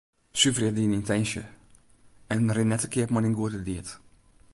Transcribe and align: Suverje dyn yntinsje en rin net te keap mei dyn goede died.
Suverje 0.39 0.69
dyn 0.77 0.95
yntinsje 0.99 1.43
en 2.35 2.41
rin 2.55 2.69
net 2.71 2.81
te 2.83 2.87
keap 2.93 3.11
mei 3.11 3.23
dyn 3.23 3.37
goede 3.39 3.59
died. 3.67 3.87